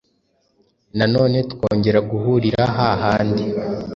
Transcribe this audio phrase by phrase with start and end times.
[0.97, 3.43] nanone twongera guhurira hahandi